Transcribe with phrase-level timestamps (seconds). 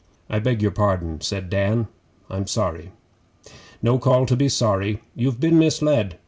[0.31, 1.87] 'I beg your pardon,' said Dan.
[2.27, 2.91] 'I'm sorry.
[3.83, 4.99] 'No call to be sorry.
[5.13, 6.17] You've been misled.